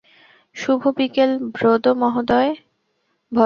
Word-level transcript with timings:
শুভ-বিকেল 0.55 1.31
ভদ্রমহোদয় 1.55 2.51
গণ। 3.31 3.39